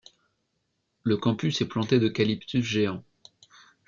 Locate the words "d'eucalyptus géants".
1.99-3.03